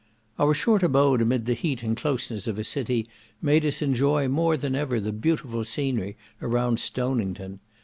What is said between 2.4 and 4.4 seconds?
of a city made us enjoy